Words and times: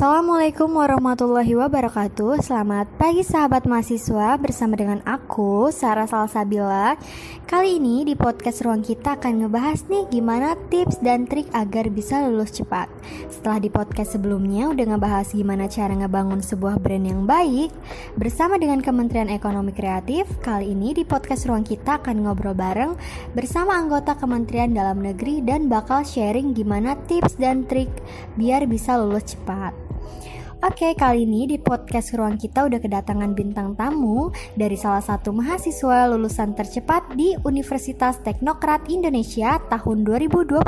Assalamualaikum 0.00 0.80
warahmatullahi 0.80 1.60
wabarakatuh. 1.60 2.40
Selamat 2.40 2.88
pagi 2.96 3.20
sahabat 3.20 3.68
mahasiswa. 3.68 4.40
Bersama 4.40 4.72
dengan 4.72 5.04
aku, 5.04 5.68
Sarah 5.68 6.08
Salsabila. 6.08 6.96
Kali 7.44 7.76
ini 7.76 8.08
di 8.08 8.16
podcast 8.16 8.64
ruang 8.64 8.80
kita 8.80 9.20
akan 9.20 9.44
ngebahas 9.44 9.84
nih 9.92 10.08
Gimana 10.08 10.56
tips 10.72 11.04
dan 11.04 11.28
trik 11.28 11.52
agar 11.52 11.92
bisa 11.92 12.24
lulus 12.24 12.48
cepat. 12.48 12.88
Setelah 13.28 13.60
di 13.60 13.68
podcast 13.68 14.16
sebelumnya 14.16 14.72
udah 14.72 14.96
ngebahas 14.96 15.36
gimana 15.36 15.68
cara 15.68 15.92
ngebangun 15.92 16.40
sebuah 16.40 16.80
brand 16.80 17.04
yang 17.04 17.28
baik 17.28 17.68
Bersama 18.16 18.56
dengan 18.56 18.80
Kementerian 18.80 19.28
Ekonomi 19.28 19.76
Kreatif 19.76 20.24
Kali 20.40 20.72
ini 20.72 20.96
di 20.96 21.04
podcast 21.04 21.44
ruang 21.44 21.64
kita 21.66 22.00
akan 22.00 22.24
ngobrol 22.24 22.56
bareng 22.56 22.96
Bersama 23.36 23.76
anggota 23.76 24.16
Kementerian 24.16 24.72
Dalam 24.72 25.04
Negeri 25.04 25.44
Dan 25.44 25.68
bakal 25.68 26.08
sharing 26.08 26.56
gimana 26.56 26.96
tips 27.04 27.36
dan 27.36 27.68
trik 27.68 27.92
Biar 28.38 28.64
bisa 28.64 28.96
lulus 28.96 29.36
cepat 29.36 29.89
Oke, 30.60 30.92
kali 30.92 31.24
ini 31.24 31.48
di 31.48 31.56
podcast 31.56 32.12
ruang 32.12 32.36
kita 32.36 32.68
udah 32.68 32.84
kedatangan 32.84 33.32
bintang 33.32 33.72
tamu 33.80 34.28
dari 34.52 34.76
salah 34.76 35.00
satu 35.00 35.32
mahasiswa 35.32 36.04
lulusan 36.12 36.52
tercepat 36.52 37.16
di 37.16 37.32
Universitas 37.48 38.20
Teknokrat 38.20 38.84
Indonesia 38.92 39.56
tahun 39.72 40.04
2021. 40.04 40.60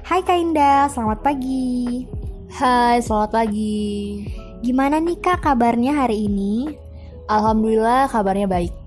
Hai 0.00 0.24
Kak 0.24 0.38
Indah, 0.40 0.88
selamat 0.88 1.20
pagi. 1.20 2.08
Hai, 2.48 3.04
selamat 3.04 3.36
pagi. 3.36 4.24
Gimana 4.64 4.96
nih 4.96 5.20
Kak 5.20 5.44
kabarnya 5.44 5.92
hari 5.92 6.24
ini? 6.32 6.72
Alhamdulillah 7.28 8.08
kabarnya 8.08 8.48
baik. 8.48 8.85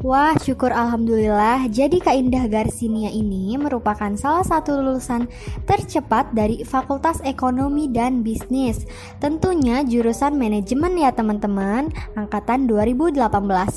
Wah, 0.00 0.32
syukur 0.40 0.72
alhamdulillah. 0.72 1.68
Jadi 1.68 2.00
Kak 2.00 2.16
Indah 2.16 2.48
Garsinia 2.48 3.12
ini 3.12 3.52
merupakan 3.60 4.08
salah 4.16 4.40
satu 4.40 4.80
lulusan 4.80 5.28
tercepat 5.68 6.32
dari 6.32 6.64
Fakultas 6.64 7.20
Ekonomi 7.20 7.84
dan 7.84 8.24
Bisnis. 8.24 8.88
Tentunya 9.20 9.84
jurusan 9.84 10.40
manajemen 10.40 10.96
ya 10.96 11.12
teman-teman, 11.12 11.92
angkatan 12.16 12.64
2018. 12.64 13.20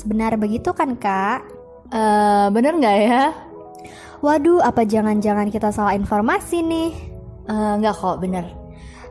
Benar 0.08 0.40
begitu 0.40 0.72
kan 0.72 0.96
Kak? 0.96 1.44
Uh, 1.92 2.48
bener 2.48 2.72
nggak 2.80 2.98
ya? 3.04 3.22
Waduh, 4.24 4.64
apa 4.64 4.88
jangan-jangan 4.88 5.52
kita 5.52 5.76
salah 5.76 5.92
informasi 5.92 6.64
nih? 6.64 6.92
Uh, 7.52 7.76
nggak 7.76 8.00
kok, 8.00 8.24
bener. 8.24 8.63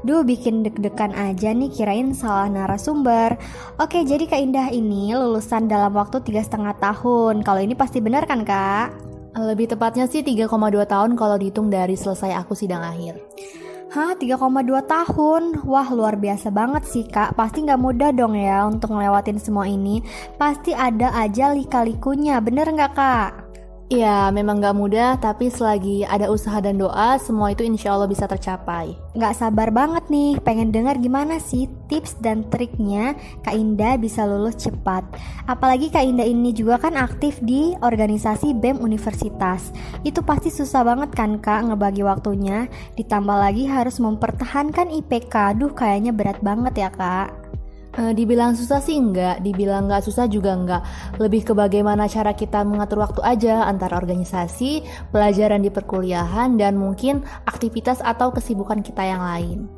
Duh 0.04 0.20
bikin 0.28 0.68
deg-degan 0.68 1.16
aja 1.16 1.56
nih 1.56 1.72
kirain 1.72 2.12
salah 2.12 2.52
narasumber 2.52 3.40
Oke 3.80 4.04
jadi 4.04 4.28
Kak 4.28 4.42
Indah 4.44 4.68
ini 4.68 5.16
lulusan 5.16 5.72
dalam 5.72 5.96
waktu 5.96 6.20
tiga 6.20 6.44
setengah 6.44 6.76
tahun 6.76 7.40
Kalau 7.40 7.64
ini 7.64 7.72
pasti 7.72 8.04
benar 8.04 8.28
kan 8.28 8.44
Kak? 8.44 8.92
Lebih 9.34 9.72
tepatnya 9.72 10.06
sih 10.06 10.20
3,2 10.22 10.52
tahun 10.86 11.16
kalau 11.16 11.40
dihitung 11.40 11.72
dari 11.72 11.96
selesai 11.96 12.36
aku 12.36 12.52
sidang 12.52 12.84
akhir 12.84 13.16
Hah 13.96 14.18
3,2 14.20 14.44
tahun? 14.84 15.44
Wah 15.64 15.88
luar 15.94 16.20
biasa 16.20 16.52
banget 16.52 16.84
sih 16.84 17.06
kak 17.08 17.40
Pasti 17.40 17.64
gak 17.64 17.80
mudah 17.80 18.12
dong 18.12 18.36
ya 18.36 18.68
untuk 18.68 18.92
ngelewatin 18.92 19.40
semua 19.40 19.72
ini 19.72 20.04
Pasti 20.36 20.76
ada 20.76 21.16
aja 21.16 21.56
lika-likunya 21.56 22.44
bener 22.44 22.68
gak 22.76 22.92
kak? 22.92 23.43
Ya, 23.92 24.32
memang 24.32 24.64
gak 24.64 24.80
mudah, 24.80 25.20
tapi 25.20 25.52
selagi 25.52 26.08
ada 26.08 26.32
usaha 26.32 26.56
dan 26.64 26.80
doa, 26.80 27.20
semua 27.20 27.52
itu 27.52 27.68
insya 27.68 27.92
Allah 27.92 28.08
bisa 28.08 28.24
tercapai. 28.24 28.96
Gak 29.14 29.36
sabar 29.36 29.76
banget 29.76 30.08
nih, 30.08 30.40
pengen 30.40 30.72
dengar 30.72 30.96
gimana 30.98 31.36
sih 31.38 31.68
tips 31.92 32.16
dan 32.24 32.48
triknya 32.48 33.14
Kak 33.44 33.52
Indah 33.52 34.00
bisa 34.00 34.24
lulus 34.24 34.56
cepat. 34.56 35.04
Apalagi 35.52 35.92
Kak 35.92 36.00
Indah 36.00 36.24
ini 36.24 36.56
juga 36.56 36.80
kan 36.80 36.96
aktif 36.96 37.44
di 37.44 37.76
organisasi 37.84 38.56
BEM 38.56 38.80
Universitas. 38.80 39.76
Itu 40.08 40.24
pasti 40.24 40.48
susah 40.48 40.88
banget 40.88 41.12
kan 41.12 41.44
Kak 41.44 41.68
ngebagi 41.70 42.08
waktunya, 42.08 42.72
ditambah 42.96 43.36
lagi 43.36 43.68
harus 43.68 44.00
mempertahankan 44.00 44.96
IPK. 44.96 45.60
Duh, 45.60 45.76
kayaknya 45.76 46.16
berat 46.16 46.40
banget 46.40 46.88
ya 46.88 46.90
Kak. 46.90 47.43
Uh, 47.94 48.10
dibilang 48.10 48.58
susah 48.58 48.82
sih 48.82 48.98
enggak, 48.98 49.46
dibilang 49.46 49.86
enggak 49.86 50.02
susah 50.02 50.26
juga 50.26 50.58
enggak. 50.58 50.82
Lebih 51.22 51.46
ke 51.46 51.54
bagaimana 51.54 52.10
cara 52.10 52.34
kita 52.34 52.66
mengatur 52.66 53.06
waktu 53.06 53.22
aja 53.22 53.70
antara 53.70 54.02
organisasi, 54.02 54.82
pelajaran 55.14 55.62
di 55.62 55.70
perkuliahan, 55.70 56.58
dan 56.58 56.74
mungkin 56.74 57.22
aktivitas 57.46 58.02
atau 58.02 58.34
kesibukan 58.34 58.82
kita 58.82 59.06
yang 59.06 59.22
lain. 59.22 59.70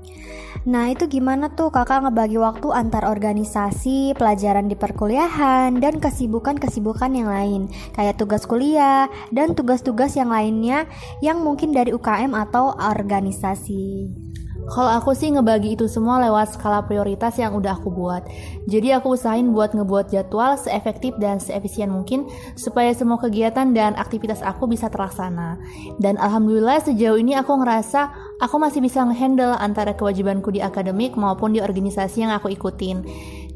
Nah 0.65 0.89
itu 0.89 1.11
gimana 1.11 1.53
tuh 1.53 1.69
kakak 1.69 2.07
ngebagi 2.07 2.39
waktu 2.39 2.71
antar 2.71 3.05
organisasi, 3.05 4.15
pelajaran 4.15 4.71
di 4.71 4.79
perkuliahan, 4.79 5.77
dan 5.77 5.99
kesibukan-kesibukan 5.99 7.11
yang 7.13 7.29
lain 7.29 7.61
Kayak 7.93 8.17
tugas 8.17 8.47
kuliah 8.47 9.11
dan 9.29 9.53
tugas-tugas 9.53 10.15
yang 10.15 10.31
lainnya 10.31 10.87
yang 11.19 11.43
mungkin 11.43 11.75
dari 11.75 11.91
UKM 11.91 12.33
atau 12.33 12.73
organisasi 12.79 14.24
kalau 14.65 14.89
aku 14.97 15.13
sih 15.13 15.29
ngebagi 15.29 15.77
itu 15.77 15.85
semua 15.85 16.17
lewat 16.25 16.57
skala 16.57 16.81
prioritas 16.89 17.37
yang 17.37 17.53
udah 17.53 17.77
aku 17.77 17.93
buat. 17.93 18.25
Jadi 18.65 18.97
aku 18.97 19.13
usahain 19.13 19.53
buat 19.53 19.77
ngebuat 19.77 20.09
jadwal 20.09 20.57
seefektif 20.57 21.13
dan 21.21 21.37
seefisien 21.37 21.93
mungkin 21.93 22.25
supaya 22.57 22.89
semua 22.97 23.21
kegiatan 23.21 23.77
dan 23.77 23.93
aktivitas 23.93 24.41
aku 24.41 24.65
bisa 24.65 24.89
terlaksana. 24.89 25.61
Dan 26.01 26.17
alhamdulillah 26.17 26.81
sejauh 26.81 27.21
ini 27.21 27.37
aku 27.37 27.61
ngerasa 27.61 28.09
aku 28.41 28.57
masih 28.57 28.81
bisa 28.81 29.05
ngehandle 29.05 29.53
antara 29.61 29.93
kewajibanku 29.93 30.49
di 30.49 30.65
akademik 30.65 31.13
maupun 31.13 31.53
di 31.53 31.61
organisasi 31.61 32.25
yang 32.25 32.33
aku 32.33 32.49
ikutin. 32.49 33.05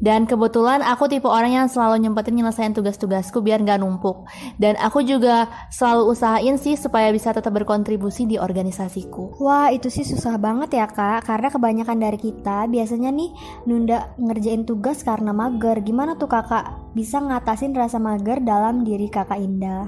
Dan 0.00 0.24
kebetulan 0.24 0.80
aku 0.80 1.06
tipe 1.06 1.28
orang 1.28 1.52
yang 1.52 1.66
selalu 1.68 2.00
nyempetin 2.08 2.40
nyelesain 2.40 2.72
tugas-tugasku 2.72 3.44
biar 3.44 3.60
nggak 3.60 3.84
numpuk. 3.84 4.24
Dan 4.56 4.80
aku 4.80 5.04
juga 5.04 5.46
selalu 5.68 6.16
usahain 6.16 6.56
sih 6.56 6.74
supaya 6.74 7.12
bisa 7.12 7.36
tetap 7.36 7.52
berkontribusi 7.52 8.24
di 8.24 8.40
organisasiku. 8.40 9.36
Wah 9.38 9.68
itu 9.68 9.92
sih 9.92 10.08
susah 10.08 10.40
banget 10.40 10.80
ya 10.80 10.88
kak, 10.88 11.28
karena 11.28 11.48
kebanyakan 11.52 11.98
dari 12.00 12.18
kita 12.18 12.64
biasanya 12.72 13.12
nih 13.12 13.30
nunda 13.68 14.16
ngerjain 14.16 14.64
tugas 14.64 15.04
karena 15.04 15.36
mager. 15.36 15.84
Gimana 15.84 16.16
tuh 16.16 16.32
kakak 16.32 16.96
bisa 16.96 17.20
ngatasin 17.20 17.76
rasa 17.76 18.00
mager 18.00 18.40
dalam 18.40 18.82
diri 18.82 19.12
kakak 19.12 19.38
Indah? 19.38 19.84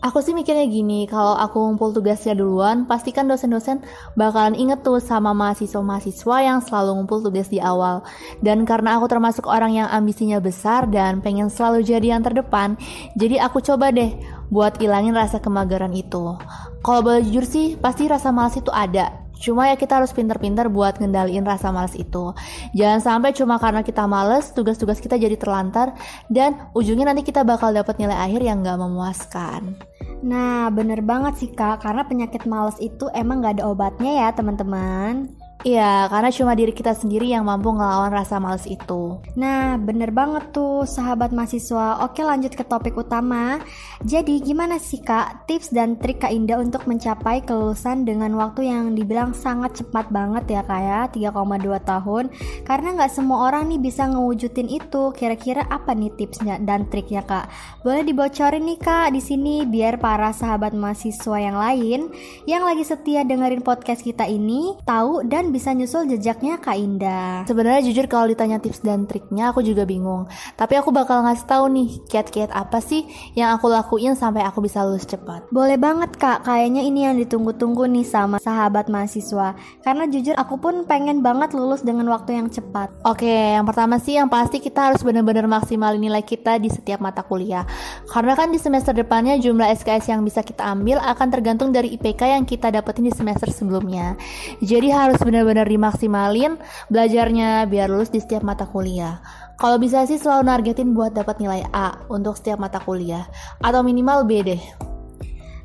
Aku 0.00 0.24
sih 0.24 0.32
mikirnya 0.32 0.64
gini, 0.64 1.04
kalau 1.04 1.36
aku 1.36 1.60
ngumpul 1.60 1.92
tugasnya 1.92 2.32
duluan, 2.32 2.88
pastikan 2.88 3.28
dosen-dosen 3.28 3.84
bakalan 4.16 4.56
inget 4.56 4.80
tuh 4.80 4.96
sama 4.96 5.36
mahasiswa-mahasiswa 5.36 6.36
yang 6.40 6.64
selalu 6.64 6.96
ngumpul 6.96 7.20
tugas 7.20 7.52
di 7.52 7.60
awal. 7.60 8.00
Dan 8.40 8.64
karena 8.64 8.96
aku 8.96 9.12
termasuk 9.12 9.44
orang 9.44 9.76
yang 9.76 9.92
ambisinya 9.92 10.40
besar 10.40 10.88
dan 10.88 11.20
pengen 11.20 11.52
selalu 11.52 11.84
jadi 11.84 12.16
yang 12.16 12.24
terdepan, 12.24 12.80
jadi 13.12 13.44
aku 13.44 13.60
coba 13.60 13.92
deh 13.92 14.16
buat 14.48 14.80
ilangin 14.80 15.12
rasa 15.12 15.36
kemageran 15.36 15.92
itu. 15.92 16.32
Kalau 16.80 17.00
boleh 17.04 17.20
jujur 17.20 17.44
sih, 17.44 17.76
pasti 17.76 18.08
rasa 18.08 18.32
malas 18.32 18.56
itu 18.56 18.72
ada. 18.72 19.12
Cuma 19.36 19.68
ya 19.68 19.76
kita 19.76 20.00
harus 20.00 20.16
pinter-pinter 20.16 20.72
buat 20.72 20.96
ngendaliin 20.96 21.44
rasa 21.44 21.76
malas 21.76 21.92
itu. 21.92 22.32
Jangan 22.72 23.00
sampai 23.04 23.36
cuma 23.36 23.60
karena 23.60 23.84
kita 23.84 24.08
males, 24.08 24.48
tugas-tugas 24.56 24.96
kita 24.96 25.20
jadi 25.20 25.36
terlantar, 25.36 25.92
dan 26.32 26.72
ujungnya 26.72 27.12
nanti 27.12 27.20
kita 27.20 27.44
bakal 27.44 27.68
dapat 27.68 28.00
nilai 28.00 28.16
akhir 28.16 28.40
yang 28.40 28.64
gak 28.64 28.80
memuaskan. 28.80 29.89
Nah, 30.20 30.68
bener 30.68 31.00
banget 31.00 31.40
sih 31.40 31.48
kak, 31.48 31.80
karena 31.80 32.04
penyakit 32.04 32.44
males 32.44 32.76
itu 32.76 33.08
emang 33.16 33.40
gak 33.40 33.56
ada 33.56 33.72
obatnya 33.72 34.10
ya 34.20 34.28
teman-teman. 34.36 35.32
Iya, 35.60 36.08
karena 36.08 36.32
cuma 36.32 36.56
diri 36.56 36.72
kita 36.72 36.96
sendiri 36.96 37.28
yang 37.28 37.44
mampu 37.44 37.68
ngelawan 37.68 38.08
rasa 38.08 38.40
males 38.40 38.64
itu. 38.64 39.20
Nah, 39.36 39.76
bener 39.76 40.08
banget 40.08 40.56
tuh 40.56 40.88
sahabat 40.88 41.36
mahasiswa. 41.36 42.00
Oke 42.00 42.24
lanjut 42.24 42.56
ke 42.56 42.64
topik 42.64 42.96
utama. 42.96 43.60
Jadi 44.00 44.40
gimana 44.40 44.80
sih 44.80 45.04
kak 45.04 45.44
tips 45.44 45.68
dan 45.76 46.00
trik 46.00 46.24
Kak 46.24 46.32
Indah 46.32 46.64
untuk 46.64 46.88
mencapai 46.88 47.44
kelulusan 47.44 48.08
dengan 48.08 48.32
waktu 48.40 48.72
yang 48.72 48.96
dibilang 48.96 49.36
sangat 49.36 49.84
cepat 49.84 50.08
banget 50.08 50.48
ya 50.48 50.64
kak 50.64 50.80
ya 50.80 51.00
3,2 51.28 51.76
tahun. 51.84 52.24
Karena 52.64 52.88
nggak 52.96 53.12
semua 53.12 53.52
orang 53.52 53.68
nih 53.68 53.84
bisa 53.84 54.08
ngewujudin 54.08 54.68
itu. 54.72 55.12
Kira-kira 55.12 55.68
apa 55.68 55.92
nih 55.92 56.08
tipsnya 56.16 56.56
dan 56.56 56.88
triknya 56.88 57.20
kak? 57.20 57.52
Boleh 57.84 58.00
dibocorin 58.00 58.64
nih 58.64 58.80
kak 58.80 59.12
di 59.12 59.20
sini 59.20 59.68
biar 59.68 60.00
para 60.00 60.32
sahabat 60.32 60.72
mahasiswa 60.72 61.36
yang 61.36 61.60
lain 61.60 62.08
yang 62.48 62.64
lagi 62.64 62.80
setia 62.80 63.28
dengerin 63.28 63.60
podcast 63.60 64.00
kita 64.00 64.24
ini 64.24 64.72
tahu 64.88 65.20
dan 65.28 65.49
bisa 65.50 65.74
nyusul 65.74 66.06
jejaknya 66.06 66.56
Kak 66.62 66.78
Indah? 66.78 67.44
Sebenarnya 67.44 67.84
jujur 67.90 68.06
kalau 68.06 68.30
ditanya 68.30 68.62
tips 68.62 68.80
dan 68.80 69.04
triknya 69.04 69.50
aku 69.50 69.60
juga 69.60 69.82
bingung. 69.84 70.30
Tapi 70.54 70.78
aku 70.78 70.94
bakal 70.94 71.26
ngasih 71.26 71.46
tahu 71.46 71.64
nih 71.70 71.88
kiat-kiat 72.06 72.54
apa 72.54 72.78
sih 72.78 73.06
yang 73.34 73.54
aku 73.54 73.66
lakuin 73.68 74.14
sampai 74.14 74.46
aku 74.46 74.62
bisa 74.62 74.86
lulus 74.86 75.04
cepat. 75.04 75.50
Boleh 75.50 75.76
banget 75.76 76.14
Kak, 76.16 76.46
kayaknya 76.46 76.86
ini 76.86 77.04
yang 77.04 77.18
ditunggu-tunggu 77.18 77.90
nih 77.90 78.06
sama 78.06 78.38
sahabat 78.38 78.86
mahasiswa. 78.86 79.58
Karena 79.82 80.06
jujur 80.06 80.38
aku 80.38 80.56
pun 80.56 80.86
pengen 80.86 81.20
banget 81.20 81.52
lulus 81.52 81.82
dengan 81.82 82.06
waktu 82.08 82.38
yang 82.38 82.48
cepat. 82.48 82.94
Oke, 83.02 83.28
yang 83.28 83.66
pertama 83.66 83.98
sih 83.98 84.16
yang 84.16 84.30
pasti 84.30 84.62
kita 84.62 84.90
harus 84.92 85.02
benar-benar 85.02 85.50
maksimal 85.50 85.94
nilai 85.98 86.22
kita 86.22 86.56
di 86.62 86.70
setiap 86.70 87.02
mata 87.02 87.26
kuliah. 87.26 87.66
Karena 88.06 88.38
kan 88.38 88.48
di 88.48 88.58
semester 88.62 88.94
depannya 88.94 89.36
jumlah 89.42 89.66
SKS 89.76 90.14
yang 90.14 90.22
bisa 90.22 90.46
kita 90.46 90.62
ambil 90.70 91.02
akan 91.02 91.28
tergantung 91.28 91.70
dari 91.74 91.96
IPK 91.96 92.22
yang 92.36 92.44
kita 92.46 92.70
dapetin 92.70 93.08
di 93.08 93.14
semester 93.14 93.50
sebelumnya. 93.50 94.14
Jadi 94.60 94.88
harus 94.92 95.18
benar 95.20 95.39
benar-benar 95.40 95.72
dimaksimalin 95.72 96.60
belajarnya 96.92 97.64
biar 97.64 97.88
lulus 97.88 98.12
di 98.12 98.20
setiap 98.20 98.44
mata 98.44 98.68
kuliah. 98.68 99.24
Kalau 99.56 99.80
bisa 99.80 100.04
sih 100.04 100.20
selalu 100.20 100.52
nargetin 100.52 100.92
buat 100.92 101.16
dapat 101.16 101.40
nilai 101.40 101.64
A 101.72 101.96
untuk 102.12 102.36
setiap 102.36 102.60
mata 102.60 102.76
kuliah 102.80 103.24
atau 103.64 103.80
minimal 103.80 104.28
B 104.28 104.44
deh. 104.44 104.62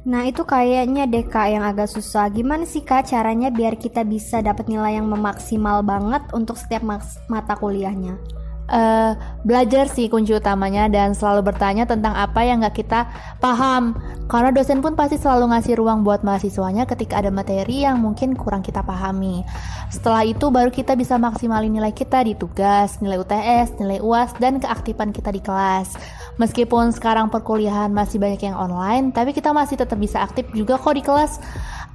Nah 0.06 0.24
itu 0.30 0.46
kayaknya 0.46 1.10
deh 1.10 1.26
kak 1.26 1.50
yang 1.50 1.66
agak 1.66 1.90
susah 1.90 2.30
Gimana 2.30 2.62
sih 2.70 2.86
kak 2.86 3.10
caranya 3.10 3.50
biar 3.50 3.74
kita 3.74 4.06
bisa 4.06 4.38
dapat 4.40 4.70
nilai 4.70 5.02
yang 5.02 5.10
memaksimal 5.10 5.82
banget 5.82 6.22
untuk 6.30 6.56
setiap 6.62 6.86
mata 7.28 7.54
kuliahnya? 7.58 8.45
Uh, 8.76 9.12
belajar 9.48 9.88
sih 9.88 10.12
kunci 10.12 10.36
utamanya 10.36 10.92
dan 10.92 11.16
selalu 11.16 11.56
bertanya 11.56 11.88
tentang 11.88 12.12
apa 12.12 12.44
yang 12.44 12.60
nggak 12.60 12.76
kita 12.76 13.08
paham. 13.40 13.96
Karena 14.28 14.52
dosen 14.52 14.84
pun 14.84 15.00
pasti 15.00 15.16
selalu 15.16 15.56
ngasih 15.56 15.80
ruang 15.80 16.04
buat 16.04 16.26
mahasiswanya 16.28 16.84
ketika 16.90 17.24
ada 17.24 17.32
materi 17.32 17.88
yang 17.88 18.04
mungkin 18.04 18.36
kurang 18.36 18.66
kita 18.66 18.84
pahami. 18.84 19.48
Setelah 19.88 20.28
itu 20.28 20.52
baru 20.52 20.74
kita 20.74 20.98
bisa 21.00 21.16
maksimalin 21.16 21.72
nilai 21.72 21.94
kita 21.96 22.26
di 22.26 22.36
tugas, 22.36 23.00
nilai 23.00 23.22
UTS, 23.22 23.80
nilai 23.80 24.04
UAS, 24.04 24.36
dan 24.42 24.60
keaktifan 24.60 25.16
kita 25.16 25.32
di 25.32 25.40
kelas 25.40 25.96
meskipun 26.36 26.92
sekarang 26.92 27.32
perkuliahan 27.32 27.92
masih 27.92 28.20
banyak 28.20 28.42
yang 28.52 28.58
online 28.58 29.12
tapi 29.16 29.32
kita 29.32 29.52
masih 29.56 29.80
tetap 29.80 30.00
bisa 30.00 30.24
aktif 30.24 30.48
juga 30.52 30.76
kok 30.80 30.96
di 30.96 31.04
kelas 31.04 31.40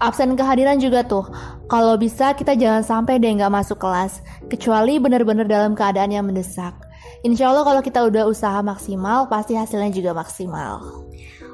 absen 0.01 0.33
kehadiran 0.35 0.81
juga 0.81 1.05
tuh. 1.05 1.29
Kalau 1.69 1.95
bisa 2.01 2.33
kita 2.33 2.57
jangan 2.57 2.83
sampai 2.83 3.21
deh 3.21 3.31
nggak 3.37 3.53
masuk 3.53 3.79
kelas, 3.79 4.25
kecuali 4.49 4.97
benar-benar 4.97 5.47
dalam 5.47 5.77
keadaan 5.77 6.11
yang 6.11 6.27
mendesak. 6.27 6.73
Insya 7.21 7.53
Allah 7.53 7.69
kalau 7.69 7.85
kita 7.85 8.01
udah 8.09 8.25
usaha 8.27 8.59
maksimal, 8.65 9.29
pasti 9.29 9.55
hasilnya 9.55 9.93
juga 9.93 10.17
maksimal. 10.17 11.05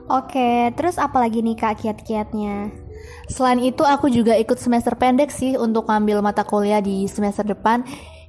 Oke, 0.07 0.71
terus 0.79 1.03
apa 1.03 1.19
lagi 1.19 1.43
nih 1.43 1.59
kak 1.59 1.83
kiat-kiatnya? 1.83 2.71
Selain 3.27 3.59
itu 3.59 3.83
aku 3.83 4.07
juga 4.07 4.39
ikut 4.39 4.55
semester 4.63 4.95
pendek 4.95 5.35
sih 5.35 5.59
untuk 5.59 5.91
ngambil 5.91 6.23
mata 6.23 6.47
kuliah 6.47 6.79
di 6.79 7.11
semester 7.11 7.43
depan 7.43 7.83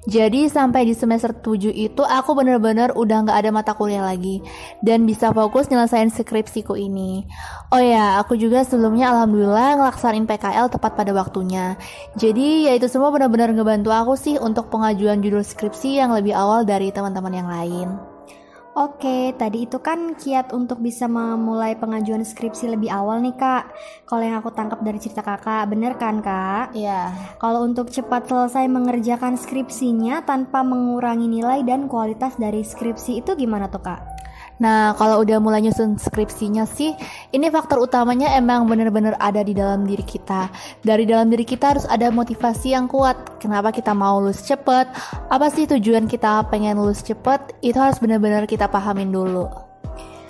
jadi 0.08 0.48
sampai 0.48 0.88
di 0.88 0.96
semester 0.96 1.36
7 1.36 1.68
itu 1.68 2.00
aku 2.00 2.32
bener-bener 2.32 2.96
udah 2.96 3.28
nggak 3.28 3.38
ada 3.44 3.50
mata 3.52 3.72
kuliah 3.76 4.00
lagi 4.00 4.40
dan 4.80 5.04
bisa 5.04 5.28
fokus 5.36 5.68
nyelesain 5.68 6.08
skripsiku 6.08 6.80
ini. 6.80 7.28
Oh 7.68 7.82
ya, 7.82 8.16
aku 8.16 8.40
juga 8.40 8.64
sebelumnya 8.64 9.12
alhamdulillah 9.12 9.76
ngelaksanin 9.76 10.24
PKL 10.24 10.72
tepat 10.72 10.96
pada 10.96 11.12
waktunya. 11.12 11.76
Jadi 12.16 12.64
ya 12.64 12.72
itu 12.72 12.88
semua 12.88 13.12
benar-benar 13.12 13.52
ngebantu 13.52 13.92
aku 13.92 14.16
sih 14.16 14.40
untuk 14.40 14.72
pengajuan 14.72 15.20
judul 15.20 15.44
skripsi 15.44 16.00
yang 16.00 16.16
lebih 16.16 16.32
awal 16.32 16.64
dari 16.64 16.88
teman-teman 16.88 17.34
yang 17.36 17.48
lain. 17.52 18.17
Oke, 18.78 19.34
tadi 19.34 19.66
itu 19.66 19.82
kan 19.82 20.14
kiat 20.14 20.54
untuk 20.54 20.78
bisa 20.78 21.10
memulai 21.10 21.74
pengajuan 21.74 22.22
skripsi 22.22 22.78
lebih 22.78 22.86
awal 22.94 23.18
nih 23.18 23.34
kak. 23.34 23.74
Kalau 24.06 24.22
yang 24.22 24.38
aku 24.38 24.54
tangkap 24.54 24.78
dari 24.86 25.02
cerita 25.02 25.18
kakak, 25.18 25.66
bener 25.66 25.98
kan 25.98 26.22
kak? 26.22 26.78
Iya. 26.78 27.10
Kalau 27.42 27.66
untuk 27.66 27.90
cepat 27.90 28.30
selesai 28.30 28.70
mengerjakan 28.70 29.34
skripsinya 29.34 30.22
tanpa 30.22 30.62
mengurangi 30.62 31.26
nilai 31.26 31.66
dan 31.66 31.90
kualitas 31.90 32.38
dari 32.38 32.62
skripsi 32.62 33.18
itu 33.18 33.34
gimana 33.34 33.66
tuh 33.66 33.82
kak? 33.82 34.17
Nah, 34.58 34.94
kalau 34.98 35.22
udah 35.22 35.38
mulai 35.38 35.62
nyusun 35.62 36.02
skripsinya 36.02 36.66
sih, 36.66 36.90
ini 37.30 37.46
faktor 37.46 37.78
utamanya 37.78 38.34
emang 38.34 38.66
bener-bener 38.66 39.14
ada 39.22 39.42
di 39.46 39.54
dalam 39.54 39.86
diri 39.86 40.02
kita. 40.02 40.50
Dari 40.82 41.06
dalam 41.06 41.30
diri 41.30 41.46
kita 41.46 41.78
harus 41.78 41.86
ada 41.86 42.10
motivasi 42.10 42.74
yang 42.74 42.90
kuat. 42.90 43.38
Kenapa 43.38 43.70
kita 43.70 43.94
mau 43.94 44.18
lulus 44.18 44.42
cepet? 44.42 44.90
Apa 45.30 45.46
sih 45.54 45.70
tujuan 45.70 46.10
kita 46.10 46.50
pengen 46.50 46.74
lulus 46.74 47.06
cepet? 47.06 47.54
Itu 47.62 47.78
harus 47.78 48.02
bener-bener 48.02 48.50
kita 48.50 48.66
pahamin 48.66 49.14
dulu. 49.14 49.67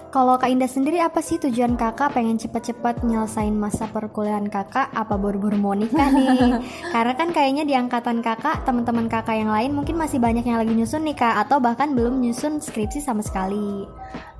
Kalau 0.08 0.40
Kak 0.40 0.48
Indah 0.48 0.72
sendiri 0.72 1.04
apa 1.04 1.20
sih 1.20 1.36
tujuan 1.36 1.76
kakak 1.76 2.16
pengen 2.16 2.40
cepet-cepet 2.40 3.04
nyelesain 3.04 3.52
masa 3.52 3.84
perkuliahan 3.92 4.48
kakak? 4.48 4.88
Apa 4.96 5.20
buru-buru 5.20 5.60
mau 5.60 5.76
nikah 5.76 6.08
nih? 6.08 6.56
Karena 6.96 7.12
kan 7.12 7.28
kayaknya 7.28 7.68
di 7.68 7.76
angkatan 7.76 8.24
kakak, 8.24 8.64
teman-teman 8.64 9.04
kakak 9.12 9.36
yang 9.36 9.52
lain 9.52 9.76
mungkin 9.76 10.00
masih 10.00 10.16
banyak 10.16 10.48
yang 10.48 10.56
lagi 10.56 10.72
nyusun 10.72 11.04
nih 11.04 11.12
kak, 11.12 11.44
atau 11.44 11.60
bahkan 11.60 11.92
belum 11.92 12.24
nyusun 12.24 12.56
skripsi 12.56 13.04
sama 13.04 13.20
sekali. 13.20 13.84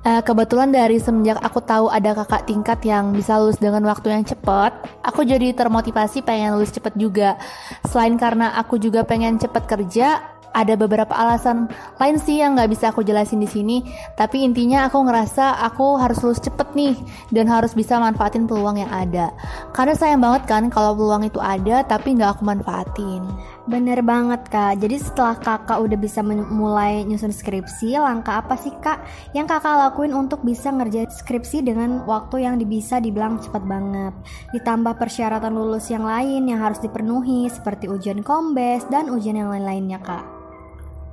Uh, 0.01 0.23
kebetulan 0.25 0.73
dari 0.73 0.97
semenjak 0.97 1.37
aku 1.37 1.61
tahu 1.61 1.85
ada 1.93 2.17
kakak 2.17 2.49
tingkat 2.49 2.81
yang 2.81 3.13
bisa 3.13 3.37
lulus 3.37 3.61
dengan 3.61 3.85
waktu 3.85 4.09
yang 4.09 4.25
cepat, 4.25 4.73
aku 5.05 5.21
jadi 5.21 5.53
termotivasi 5.53 6.25
pengen 6.25 6.57
lulus 6.57 6.73
cepat 6.73 6.97
juga. 6.97 7.37
Selain 7.85 8.17
karena 8.17 8.57
aku 8.57 8.81
juga 8.81 9.05
pengen 9.05 9.37
cepat 9.37 9.69
kerja, 9.69 10.38
ada 10.53 10.73
beberapa 10.73 11.13
alasan 11.13 11.69
lain 12.01 12.17
sih 12.17 12.41
yang 12.41 12.57
nggak 12.57 12.69
bisa 12.73 12.89
aku 12.89 13.05
jelasin 13.05 13.41
di 13.41 13.49
sini. 13.49 13.77
Tapi 14.17 14.43
intinya 14.45 14.89
aku 14.89 15.05
ngerasa 15.05 15.61
aku 15.65 15.99
harus 16.01 16.19
lulus 16.25 16.41
cepet 16.41 16.73
nih 16.73 16.95
dan 17.33 17.45
harus 17.45 17.77
bisa 17.77 18.01
manfaatin 18.01 18.49
peluang 18.49 18.81
yang 18.81 18.91
ada. 18.91 19.29
Karena 19.75 19.93
sayang 19.93 20.21
banget 20.21 20.49
kan 20.49 20.63
kalau 20.73 20.97
peluang 20.97 21.25
itu 21.25 21.37
ada 21.37 21.85
tapi 21.85 22.17
nggak 22.17 22.39
aku 22.39 22.43
manfaatin. 22.45 23.23
Bener 23.69 24.01
banget 24.01 24.49
kak. 24.49 24.81
Jadi 24.81 24.97
setelah 24.97 25.37
kakak 25.37 25.77
udah 25.77 25.97
bisa 25.99 26.25
mulai 26.25 27.05
nyusun 27.05 27.29
skripsi, 27.29 28.01
langkah 28.01 28.41
apa 28.41 28.57
sih 28.57 28.73
kak 28.81 29.05
yang 29.37 29.45
kakak 29.45 29.77
lakuin 29.77 30.17
untuk 30.17 30.41
bisa 30.41 30.73
ngerjain 30.73 31.09
skripsi 31.09 31.61
dengan 31.61 32.01
waktu 32.09 32.49
yang 32.49 32.57
bisa 32.65 32.97
dibilang 32.97 33.37
cepet 33.37 33.61
banget? 33.69 34.13
Ditambah 34.57 34.97
persyaratan 34.97 35.53
lulus 35.53 35.93
yang 35.93 36.03
lain 36.03 36.49
yang 36.49 36.65
harus 36.65 36.81
dipenuhi 36.81 37.45
seperti 37.47 37.85
ujian 37.85 38.25
kombes 38.25 38.85
dan 38.89 39.13
ujian 39.13 39.37
yang 39.37 39.53
lain-lainnya 39.53 40.01
kak. 40.01 40.38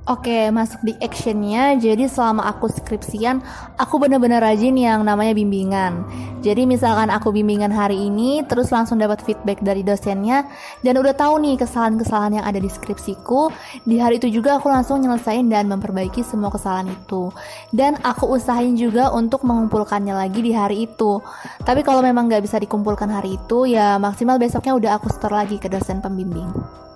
Oke, 0.07 0.47
masuk 0.55 0.87
di 0.87 0.95
actionnya. 1.03 1.75
Jadi 1.75 2.07
selama 2.07 2.47
aku 2.47 2.71
skripsian, 2.71 3.43
aku 3.75 3.99
bener-bener 3.99 4.39
rajin 4.39 4.79
yang 4.79 5.03
namanya 5.03 5.35
bimbingan. 5.35 6.07
Jadi 6.39 6.63
misalkan 6.63 7.11
aku 7.11 7.35
bimbingan 7.35 7.75
hari 7.75 8.07
ini, 8.07 8.39
terus 8.47 8.71
langsung 8.71 9.03
dapat 9.03 9.19
feedback 9.19 9.59
dari 9.59 9.83
dosennya, 9.83 10.47
dan 10.79 10.95
udah 10.95 11.11
tahu 11.11 11.43
nih 11.43 11.59
kesalahan-kesalahan 11.59 12.39
yang 12.39 12.47
ada 12.47 12.55
di 12.55 12.71
skripsiku. 12.71 13.51
Di 13.83 13.99
hari 13.99 14.15
itu 14.23 14.31
juga 14.31 14.55
aku 14.63 14.71
langsung 14.71 15.03
nyelesain 15.03 15.43
dan 15.51 15.67
memperbaiki 15.67 16.23
semua 16.23 16.55
kesalahan 16.55 16.87
itu. 16.87 17.27
Dan 17.75 17.99
aku 17.99 18.31
usahain 18.31 18.79
juga 18.79 19.11
untuk 19.11 19.43
mengumpulkannya 19.43 20.15
lagi 20.15 20.39
di 20.39 20.55
hari 20.55 20.87
itu. 20.87 21.19
Tapi 21.67 21.83
kalau 21.83 21.99
memang 21.99 22.31
nggak 22.31 22.47
bisa 22.47 22.63
dikumpulkan 22.63 23.11
hari 23.11 23.35
itu, 23.35 23.67
ya 23.67 23.99
maksimal 23.99 24.39
besoknya 24.39 24.71
udah 24.71 24.91
aku 25.03 25.11
store 25.11 25.35
lagi 25.35 25.59
ke 25.59 25.67
dosen 25.67 25.99
pembimbing. 25.99 26.86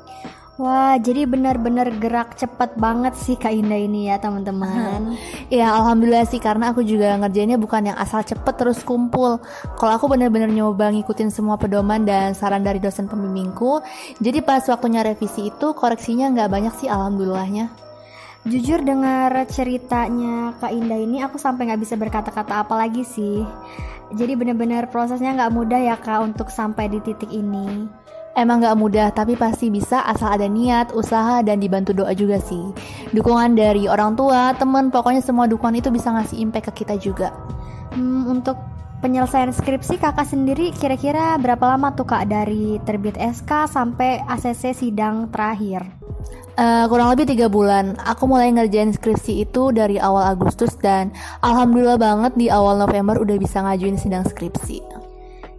Wah, 0.62 0.94
jadi 1.02 1.26
benar-benar 1.26 1.90
gerak 1.98 2.38
cepat 2.38 2.78
banget 2.78 3.18
sih 3.18 3.34
Kak 3.34 3.50
Indah 3.50 3.82
ini 3.82 4.14
ya 4.14 4.22
teman-teman. 4.22 5.18
ya 5.50 5.74
alhamdulillah 5.74 6.30
sih 6.30 6.38
karena 6.38 6.70
aku 6.70 6.86
juga 6.86 7.18
ngerjainnya 7.18 7.58
bukan 7.58 7.90
yang 7.90 7.98
asal 7.98 8.22
cepet 8.22 8.62
terus 8.62 8.86
kumpul. 8.86 9.42
Kalau 9.82 9.94
aku 9.98 10.06
benar-benar 10.06 10.54
nyoba 10.54 10.94
ngikutin 10.94 11.34
semua 11.34 11.58
pedoman 11.58 12.06
dan 12.06 12.38
saran 12.38 12.62
dari 12.62 12.78
dosen 12.78 13.10
pembimbingku, 13.10 13.82
jadi 14.22 14.46
pas 14.46 14.62
waktunya 14.70 15.02
revisi 15.02 15.50
itu 15.50 15.74
koreksinya 15.74 16.30
nggak 16.30 16.54
banyak 16.54 16.74
sih 16.78 16.86
alhamdulillahnya. 16.86 17.74
Jujur 18.46 18.86
dengar 18.86 19.34
ceritanya 19.50 20.54
Kak 20.62 20.78
Indah 20.78 21.02
ini 21.02 21.26
aku 21.26 21.42
sampai 21.42 21.74
nggak 21.74 21.82
bisa 21.82 21.98
berkata-kata 21.98 22.62
apa 22.62 22.78
lagi 22.78 23.02
sih. 23.02 23.42
Jadi 24.14 24.38
benar-benar 24.38 24.94
prosesnya 24.94 25.34
nggak 25.34 25.54
mudah 25.58 25.82
ya 25.82 25.98
Kak 25.98 26.22
untuk 26.22 26.54
sampai 26.54 26.86
di 26.86 27.02
titik 27.02 27.34
ini. 27.34 27.90
Emang 28.32 28.64
gak 28.64 28.80
mudah, 28.80 29.12
tapi 29.12 29.36
pasti 29.36 29.68
bisa 29.68 30.08
asal 30.08 30.32
ada 30.32 30.48
niat, 30.48 30.96
usaha, 30.96 31.44
dan 31.44 31.60
dibantu 31.60 31.92
doa 31.92 32.16
juga 32.16 32.40
sih. 32.40 32.64
Dukungan 33.12 33.60
dari 33.60 33.92
orang 33.92 34.16
tua, 34.16 34.56
temen, 34.56 34.88
pokoknya 34.88 35.20
semua 35.20 35.52
dukungan 35.52 35.84
itu 35.84 35.92
bisa 35.92 36.16
ngasih 36.16 36.40
impact 36.40 36.72
ke 36.72 36.88
kita 36.88 36.96
juga. 36.96 37.36
Hmm, 37.92 38.32
untuk 38.32 38.56
penyelesaian 39.04 39.52
skripsi 39.52 40.00
kakak 40.00 40.30
sendiri 40.30 40.72
kira-kira 40.72 41.36
berapa 41.42 41.76
lama 41.76 41.92
tuh 41.92 42.08
kak 42.08 42.30
dari 42.30 42.80
terbit 42.88 43.18
SK 43.20 43.68
sampai 43.68 44.24
ACC 44.24 44.78
sidang 44.78 45.28
terakhir? 45.34 45.84
Uh, 46.56 46.86
kurang 46.88 47.10
lebih 47.10 47.26
tiga 47.26 47.50
bulan. 47.50 47.98
Aku 48.06 48.30
mulai 48.30 48.54
ngerjain 48.54 48.94
skripsi 48.94 49.44
itu 49.44 49.74
dari 49.74 49.98
awal 49.98 50.38
Agustus 50.38 50.78
dan 50.78 51.10
alhamdulillah 51.42 51.98
banget 51.98 52.38
di 52.38 52.48
awal 52.54 52.78
November 52.78 53.18
udah 53.18 53.36
bisa 53.42 53.66
ngajuin 53.66 53.98
sidang 53.98 54.24
skripsi. 54.24 55.01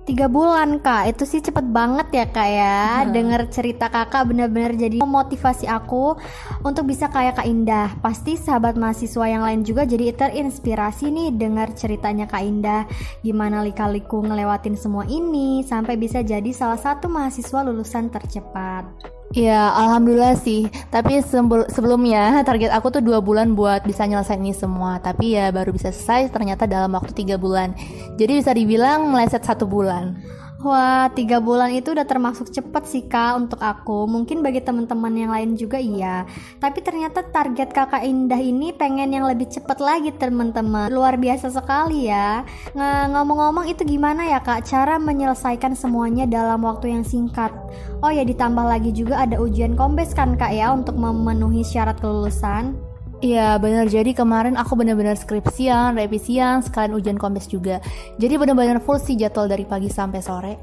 Tiga 0.02 0.26
bulan 0.26 0.82
kak, 0.82 1.14
itu 1.14 1.22
sih 1.22 1.38
cepet 1.38 1.62
banget 1.70 2.10
ya 2.10 2.26
kak 2.26 2.48
ya. 2.50 3.06
Hmm. 3.06 3.14
Dengar 3.14 3.46
cerita 3.54 3.86
kakak 3.86 4.26
bener-bener 4.34 4.74
jadi 4.74 4.98
memotivasi 4.98 5.70
aku 5.70 6.18
Untuk 6.66 6.90
bisa 6.90 7.06
kayak 7.06 7.38
kak 7.38 7.46
Indah. 7.46 7.94
Pasti 8.02 8.34
sahabat 8.34 8.74
mahasiswa 8.74 9.30
yang 9.30 9.46
lain 9.46 9.62
juga 9.62 9.86
jadi 9.86 10.10
terinspirasi 10.10 11.06
nih 11.06 11.28
Dengar 11.38 11.70
ceritanya 11.78 12.26
kak 12.26 12.42
Indah. 12.42 12.82
Gimana 13.22 13.62
lika-liku 13.62 14.26
ngelewatin 14.26 14.74
semua 14.74 15.06
ini 15.06 15.62
Sampai 15.62 15.94
bisa 15.94 16.18
jadi 16.26 16.50
salah 16.50 16.82
satu 16.82 17.06
mahasiswa 17.06 17.62
lulusan 17.62 18.10
tercepat 18.10 19.21
Ya, 19.32 19.72
alhamdulillah 19.72 20.36
sih. 20.36 20.68
Tapi 20.92 21.24
sebelumnya 21.72 22.44
target 22.44 22.68
aku 22.68 22.92
tuh 22.92 23.00
dua 23.00 23.24
bulan 23.24 23.56
buat 23.56 23.80
bisa 23.80 24.04
nyelesain 24.04 24.36
ini 24.44 24.52
semua. 24.52 25.00
Tapi 25.00 25.40
ya 25.40 25.48
baru 25.48 25.72
bisa 25.72 25.88
selesai 25.88 26.28
ternyata 26.28 26.68
dalam 26.68 26.92
waktu 26.92 27.16
tiga 27.16 27.40
bulan. 27.40 27.72
Jadi 28.20 28.32
bisa 28.44 28.52
dibilang 28.52 29.08
meleset 29.08 29.40
satu 29.40 29.64
bulan. 29.64 30.20
Wah, 30.62 31.10
tiga 31.10 31.42
bulan 31.42 31.74
itu 31.74 31.90
udah 31.90 32.06
termasuk 32.06 32.46
cepet 32.54 32.86
sih 32.86 33.02
kak 33.10 33.34
untuk 33.34 33.58
aku. 33.58 34.06
Mungkin 34.06 34.46
bagi 34.46 34.62
teman-teman 34.62 35.10
yang 35.10 35.34
lain 35.34 35.58
juga 35.58 35.82
iya. 35.82 36.22
Tapi 36.62 36.78
ternyata 36.78 37.26
target 37.26 37.74
kakak 37.74 38.06
Indah 38.06 38.38
ini 38.38 38.70
pengen 38.70 39.10
yang 39.10 39.26
lebih 39.26 39.50
cepet 39.50 39.82
lagi 39.82 40.14
teman-teman. 40.14 40.86
Luar 40.86 41.18
biasa 41.18 41.50
sekali 41.50 42.06
ya. 42.06 42.46
Ngomong-ngomong 42.78 43.66
itu 43.66 43.82
gimana 43.82 44.22
ya 44.22 44.38
kak 44.38 44.62
cara 44.62 45.02
menyelesaikan 45.02 45.74
semuanya 45.74 46.30
dalam 46.30 46.62
waktu 46.62 46.94
yang 46.94 47.02
singkat? 47.02 47.50
Oh 47.98 48.14
ya 48.14 48.22
ditambah 48.22 48.62
lagi 48.62 48.94
juga 48.94 49.18
ada 49.18 49.42
ujian 49.42 49.74
kombes 49.74 50.14
kan 50.14 50.38
kak 50.38 50.54
ya 50.54 50.70
untuk 50.70 50.94
memenuhi 50.94 51.66
syarat 51.66 51.98
kelulusan. 51.98 52.91
Iya 53.22 53.54
bener, 53.62 53.86
jadi 53.86 54.18
kemarin 54.18 54.58
aku 54.58 54.74
bener-bener 54.74 55.14
skripsian, 55.14 55.94
revisian, 55.94 56.58
sekalian 56.58 56.98
ujian 56.98 57.14
kombes 57.14 57.46
juga 57.46 57.78
Jadi 58.18 58.34
bener-bener 58.34 58.82
full 58.82 58.98
sih 58.98 59.14
jadwal 59.14 59.46
dari 59.46 59.62
pagi 59.62 59.86
sampai 59.86 60.18
sore 60.18 60.58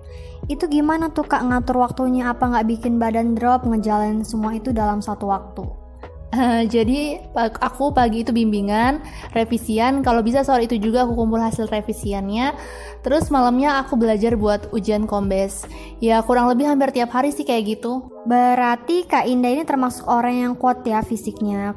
Itu 0.51 0.67
gimana 0.67 1.07
tuh 1.07 1.23
kak 1.23 1.39
ngatur 1.39 1.79
waktunya 1.79 2.27
apa 2.27 2.51
nggak 2.51 2.67
bikin 2.67 2.99
badan 2.99 3.31
drop 3.31 3.63
ngejalanin 3.63 4.27
semua 4.27 4.59
itu 4.59 4.75
dalam 4.75 4.99
satu 4.99 5.31
waktu? 5.31 5.63
Uh, 6.29 6.61
jadi 6.69 7.25
aku 7.41 7.89
pagi 7.89 8.21
itu 8.21 8.29
bimbingan, 8.29 9.01
revisian. 9.33 10.05
Kalau 10.05 10.21
bisa 10.21 10.45
sore 10.45 10.69
itu 10.69 10.77
juga 10.77 11.01
aku 11.01 11.17
kumpul 11.17 11.41
hasil 11.41 11.65
revisiannya. 11.65 12.53
Terus 13.01 13.33
malamnya 13.33 13.81
aku 13.81 13.97
belajar 13.97 14.37
buat 14.37 14.69
ujian 14.69 15.09
kombes. 15.09 15.65
Ya 15.97 16.21
kurang 16.21 16.45
lebih 16.53 16.69
hampir 16.69 16.93
tiap 16.93 17.09
hari 17.09 17.33
sih 17.33 17.47
kayak 17.47 17.79
gitu. 17.79 18.13
Berarti 18.29 19.09
Kak 19.09 19.25
Indah 19.25 19.57
ini 19.57 19.63
termasuk 19.65 20.05
orang 20.05 20.35
yang 20.37 20.53
kuat 20.53 20.85
ya 20.85 21.01
fisiknya. 21.01 21.73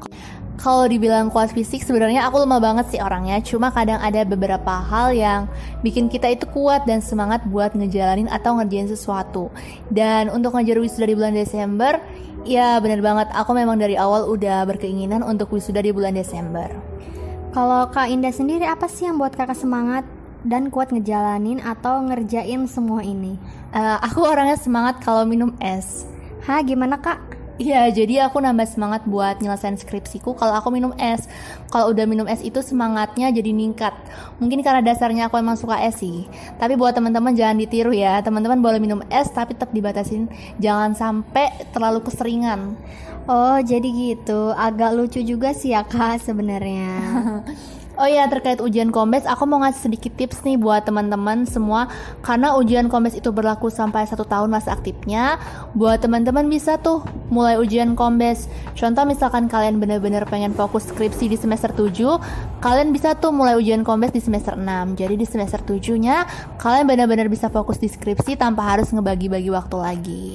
Kalau 0.63 0.87
dibilang 0.87 1.27
kuat 1.27 1.51
fisik 1.51 1.83
sebenarnya 1.83 2.23
aku 2.23 2.39
lemah 2.47 2.63
banget 2.63 2.95
sih 2.95 3.03
orangnya 3.03 3.43
Cuma 3.43 3.67
kadang 3.75 3.99
ada 3.99 4.23
beberapa 4.23 4.79
hal 4.79 5.11
yang 5.11 5.51
bikin 5.83 6.07
kita 6.07 6.31
itu 6.31 6.47
kuat 6.47 6.87
dan 6.87 7.03
semangat 7.03 7.43
buat 7.51 7.75
ngejalanin 7.75 8.31
atau 8.31 8.55
ngerjain 8.55 8.87
sesuatu 8.87 9.51
Dan 9.91 10.31
untuk 10.31 10.55
ngejar 10.55 10.79
wisuda 10.79 11.11
di 11.11 11.19
bulan 11.19 11.35
Desember 11.35 11.99
Ya 12.43 12.75
bener 12.83 12.99
banget, 12.99 13.31
aku 13.31 13.55
memang 13.55 13.79
dari 13.79 13.95
awal 13.95 14.27
udah 14.27 14.67
berkeinginan 14.67 15.23
untuk 15.23 15.47
wisuda 15.55 15.79
di 15.79 15.95
bulan 15.95 16.11
Desember. 16.11 16.67
Kalau 17.55 17.87
Kak 17.87 18.11
Indah 18.11 18.35
sendiri 18.35 18.67
apa 18.67 18.91
sih 18.91 19.07
yang 19.07 19.15
buat 19.15 19.31
kakak 19.31 19.55
semangat 19.55 20.03
dan 20.43 20.67
kuat 20.67 20.91
ngejalanin 20.91 21.63
atau 21.63 22.03
ngerjain 22.03 22.67
semua 22.67 22.99
ini? 22.99 23.39
Uh, 23.71 23.95
aku 24.03 24.27
orangnya 24.27 24.59
semangat 24.59 24.99
kalau 24.99 25.23
minum 25.23 25.55
es. 25.63 26.03
Hah, 26.43 26.59
gimana 26.59 26.99
kak? 26.99 27.42
Iya, 27.61 27.85
jadi 27.93 28.25
aku 28.25 28.41
nambah 28.41 28.65
semangat 28.65 29.05
buat 29.05 29.37
nyelesain 29.37 29.77
skripsiku 29.77 30.33
kalau 30.33 30.57
aku 30.57 30.73
minum 30.73 30.89
es. 30.97 31.29
Kalau 31.69 31.93
udah 31.93 32.09
minum 32.09 32.25
es 32.25 32.41
itu 32.41 32.65
semangatnya 32.65 33.29
jadi 33.29 33.53
ningkat. 33.53 33.93
Mungkin 34.41 34.65
karena 34.65 34.81
dasarnya 34.81 35.29
aku 35.29 35.37
emang 35.37 35.53
suka 35.53 35.77
es 35.85 36.01
sih. 36.01 36.25
Tapi 36.57 36.73
buat 36.73 36.97
teman-teman 36.97 37.37
jangan 37.37 37.61
ditiru 37.61 37.93
ya. 37.93 38.25
Teman-teman 38.25 38.57
boleh 38.57 38.81
minum 38.81 39.05
es 39.05 39.29
tapi 39.29 39.53
tetap 39.53 39.69
dibatasin 39.69 40.33
jangan 40.57 40.97
sampai 40.97 41.53
terlalu 41.69 42.01
keseringan. 42.01 42.73
Oh, 43.29 43.61
jadi 43.61 43.85
gitu. 43.85 44.49
Agak 44.57 44.97
lucu 44.97 45.21
juga 45.21 45.53
sih 45.53 45.77
ya 45.77 45.85
Kak 45.85 46.25
sebenarnya. 46.25 46.89
Oh 47.93 48.09
iya 48.09 48.25
terkait 48.25 48.57
ujian 48.57 48.89
kombes, 48.89 49.21
aku 49.29 49.45
mau 49.45 49.61
ngasih 49.61 49.85
sedikit 49.85 50.17
tips 50.17 50.41
nih 50.41 50.57
buat 50.57 50.81
teman-teman 50.81 51.45
semua 51.45 51.85
karena 52.25 52.57
ujian 52.57 52.89
kombes 52.89 53.13
itu 53.13 53.29
berlaku 53.29 53.69
sampai 53.69 54.09
satu 54.09 54.25
tahun 54.25 54.49
masa 54.49 54.73
aktifnya. 54.73 55.37
Buat 55.77 56.01
teman-teman 56.01 56.49
bisa 56.49 56.81
tuh 56.81 57.05
mulai 57.29 57.61
ujian 57.61 57.93
kombes. 57.93 58.49
Contoh 58.73 59.05
misalkan 59.05 59.45
kalian 59.45 59.77
bener-bener 59.77 60.25
pengen 60.25 60.57
fokus 60.57 60.89
skripsi 60.89 61.29
di 61.29 61.37
semester 61.37 61.69
7, 61.69 62.17
kalian 62.65 62.89
bisa 62.89 63.13
tuh 63.13 63.29
mulai 63.29 63.53
ujian 63.61 63.85
kombes 63.85 64.09
di 64.09 64.25
semester 64.25 64.57
6. 64.57 64.97
Jadi 64.97 65.13
di 65.13 65.27
semester 65.29 65.61
7-nya 65.61 66.25
kalian 66.57 66.89
bener-bener 66.89 67.29
bisa 67.29 67.53
fokus 67.53 67.77
di 67.77 67.93
skripsi 67.93 68.41
tanpa 68.41 68.73
harus 68.73 68.89
ngebagi-bagi 68.89 69.53
waktu 69.53 69.77
lagi. 69.77 70.25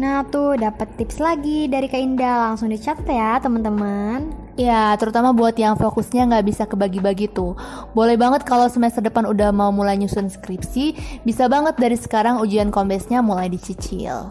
Nah 0.00 0.24
tuh 0.24 0.56
dapat 0.56 0.96
tips 0.96 1.20
lagi 1.20 1.68
dari 1.68 1.84
Kak 1.84 2.00
Indah, 2.00 2.48
langsung 2.48 2.72
dicatat 2.72 3.04
ya 3.04 3.36
teman-teman. 3.44 4.43
Ya, 4.54 4.94
terutama 4.94 5.34
buat 5.34 5.58
yang 5.58 5.74
fokusnya 5.74 6.30
nggak 6.30 6.46
bisa 6.46 6.62
kebagi-bagi 6.70 7.26
tuh. 7.26 7.58
Boleh 7.90 8.14
banget 8.14 8.46
kalau 8.46 8.70
semester 8.70 9.02
depan 9.02 9.26
udah 9.26 9.50
mau 9.50 9.74
mulai 9.74 9.98
nyusun 9.98 10.30
skripsi, 10.30 10.94
bisa 11.26 11.50
banget 11.50 11.74
dari 11.74 11.98
sekarang 11.98 12.38
ujian 12.38 12.70
kombesnya 12.70 13.18
mulai 13.18 13.50
dicicil. 13.50 14.30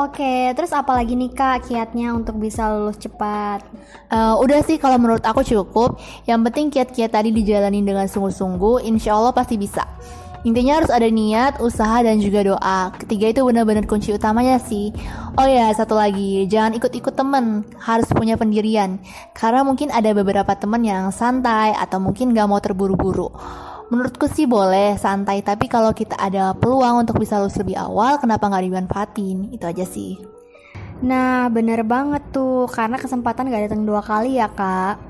Oke, 0.00 0.50
terus 0.56 0.72
apa 0.72 0.96
lagi 0.96 1.12
nih 1.12 1.30
kak 1.30 1.70
kiatnya 1.70 2.16
untuk 2.16 2.40
bisa 2.40 2.72
lulus 2.72 2.96
cepat? 2.96 3.62
Uh, 4.08 4.32
udah 4.40 4.64
sih 4.64 4.80
kalau 4.80 4.96
menurut 4.96 5.22
aku 5.22 5.44
cukup. 5.44 6.00
Yang 6.24 6.40
penting 6.50 6.66
kiat-kiat 6.72 7.12
tadi 7.12 7.30
dijalanin 7.30 7.84
dengan 7.84 8.08
sungguh-sungguh, 8.08 8.82
insya 8.90 9.14
Allah 9.14 9.30
pasti 9.36 9.60
bisa. 9.60 9.86
Intinya 10.40 10.80
harus 10.80 10.88
ada 10.88 11.04
niat, 11.04 11.60
usaha, 11.60 12.00
dan 12.00 12.16
juga 12.16 12.40
doa. 12.40 12.96
Ketiga 12.96 13.28
itu 13.28 13.44
benar-benar 13.44 13.84
kunci 13.84 14.16
utamanya 14.16 14.56
sih. 14.56 14.88
Oh 15.36 15.44
ya, 15.44 15.68
satu 15.76 15.92
lagi, 15.92 16.48
jangan 16.48 16.80
ikut-ikut 16.80 17.12
temen. 17.12 17.68
Harus 17.76 18.08
punya 18.08 18.40
pendirian. 18.40 18.96
Karena 19.36 19.60
mungkin 19.60 19.92
ada 19.92 20.08
beberapa 20.16 20.56
temen 20.56 20.80
yang 20.80 21.12
santai 21.12 21.76
atau 21.76 22.00
mungkin 22.00 22.32
gak 22.32 22.48
mau 22.48 22.56
terburu-buru. 22.56 23.28
Menurutku 23.92 24.30
sih 24.30 24.46
boleh 24.46 24.96
santai, 24.96 25.44
tapi 25.44 25.66
kalau 25.66 25.90
kita 25.92 26.14
ada 26.16 26.56
peluang 26.56 27.04
untuk 27.04 27.20
bisa 27.20 27.36
lulus 27.42 27.58
lebih 27.58 27.74
awal, 27.74 28.22
kenapa 28.22 28.46
nggak 28.46 28.64
dimanfaatin? 28.70 29.50
Itu 29.50 29.66
aja 29.66 29.82
sih. 29.82 30.14
Nah, 31.02 31.50
bener 31.50 31.82
banget 31.82 32.22
tuh, 32.30 32.70
karena 32.70 32.96
kesempatan 32.96 33.50
gak 33.50 33.66
datang 33.66 33.82
dua 33.82 33.98
kali 33.98 34.38
ya 34.38 34.46
kak. 34.46 35.00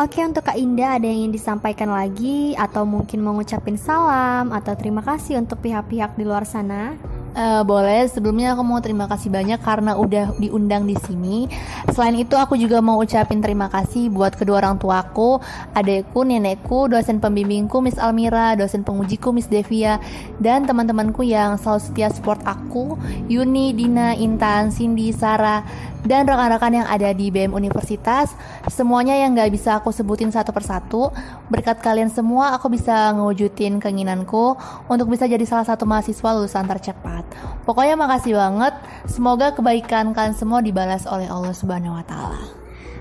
Oke 0.00 0.24
untuk 0.24 0.48
Kak 0.48 0.56
Indah 0.56 0.96
ada 0.96 1.04
yang 1.04 1.28
ingin 1.28 1.36
disampaikan 1.36 1.92
lagi 1.92 2.56
atau 2.56 2.88
mungkin 2.88 3.20
mau 3.20 3.36
ngucapin 3.36 3.76
salam 3.76 4.48
atau 4.48 4.72
terima 4.72 5.04
kasih 5.04 5.36
untuk 5.36 5.60
pihak-pihak 5.60 6.16
di 6.16 6.24
luar 6.24 6.48
sana? 6.48 6.96
Uh, 7.30 7.62
boleh, 7.62 8.10
sebelumnya 8.10 8.58
aku 8.58 8.66
mau 8.66 8.82
terima 8.82 9.06
kasih 9.06 9.30
banyak 9.30 9.62
karena 9.62 9.94
udah 9.94 10.34
diundang 10.42 10.82
di 10.82 10.98
sini. 10.98 11.46
Selain 11.94 12.18
itu 12.18 12.34
aku 12.34 12.58
juga 12.58 12.82
mau 12.82 12.98
ucapin 12.98 13.38
terima 13.38 13.70
kasih 13.70 14.10
buat 14.10 14.34
kedua 14.34 14.58
orang 14.58 14.82
tuaku, 14.82 15.38
adekku, 15.78 16.26
nenekku, 16.26 16.90
dosen 16.90 17.22
pembimbingku 17.22 17.78
Miss 17.78 18.02
Almira, 18.02 18.58
dosen 18.58 18.82
pengujiku 18.82 19.30
Miss 19.30 19.46
Devia, 19.46 20.02
dan 20.42 20.66
teman-temanku 20.66 21.22
yang 21.22 21.54
selalu 21.54 21.80
setia 21.86 22.10
support 22.10 22.42
aku, 22.42 22.98
Yuni, 23.30 23.78
Dina, 23.78 24.18
Intan, 24.18 24.74
Cindy, 24.74 25.14
Sarah, 25.14 25.62
dan 26.02 26.26
rekan-rekan 26.26 26.82
yang 26.82 26.88
ada 26.90 27.14
di 27.14 27.30
BM 27.30 27.54
Universitas. 27.54 28.32
Semuanya 28.66 29.14
yang 29.14 29.36
gak 29.36 29.52
bisa 29.52 29.78
aku 29.78 29.92
sebutin 29.92 30.32
satu 30.32 30.50
persatu. 30.50 31.12
Berkat 31.46 31.78
kalian 31.78 32.10
semua 32.10 32.56
aku 32.56 32.72
bisa 32.72 33.12
ngewujudin 33.14 33.78
keinginanku 33.78 34.56
untuk 34.88 35.06
bisa 35.12 35.30
jadi 35.30 35.44
salah 35.44 35.68
satu 35.68 35.84
mahasiswa 35.84 36.28
lulusan 36.34 36.66
tercepat 36.66 37.19
Pokoknya 37.66 37.94
makasih 37.96 38.36
banget. 38.36 38.74
Semoga 39.08 39.52
kebaikan 39.56 40.12
kalian 40.12 40.36
semua 40.36 40.60
dibalas 40.60 41.08
oleh 41.08 41.26
Allah 41.26 41.54
Subhanahu 41.54 41.96
wa 41.96 42.04
taala. 42.04 42.42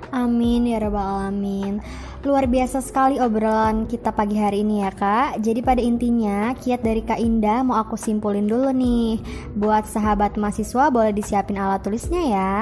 Amin 0.10 0.66
ya 0.66 0.82
rabbal 0.82 1.30
alamin. 1.30 1.84
Luar 2.20 2.52
biasa 2.52 2.84
sekali 2.84 3.16
obrolan 3.16 3.88
kita 3.88 4.12
pagi 4.12 4.36
hari 4.36 4.60
ini 4.60 4.84
ya 4.84 4.92
kak. 4.92 5.40
Jadi 5.40 5.64
pada 5.64 5.80
intinya 5.80 6.52
kiat 6.52 6.84
dari 6.84 7.00
kak 7.00 7.16
Indah 7.16 7.64
mau 7.64 7.80
aku 7.80 7.96
simpulin 7.96 8.44
dulu 8.44 8.76
nih. 8.76 9.24
Buat 9.56 9.88
sahabat 9.88 10.36
mahasiswa 10.36 10.92
boleh 10.92 11.16
disiapin 11.16 11.56
alat 11.56 11.80
tulisnya 11.80 12.20
ya. 12.28 12.54